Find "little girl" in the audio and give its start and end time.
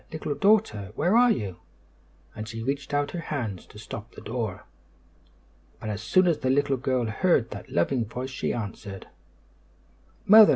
6.49-7.05